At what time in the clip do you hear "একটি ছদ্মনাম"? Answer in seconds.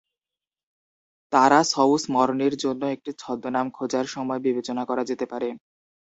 2.95-3.67